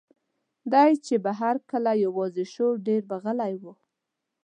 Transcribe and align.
دی 0.71 0.91
چې 1.05 1.15
به 1.23 1.31
هر 1.41 1.55
کله 1.71 1.91
یوازې 2.05 2.45
شو، 2.53 2.67
ډېر 2.87 3.01
به 3.09 3.17
غلی 3.23 3.53
و. 3.61 3.63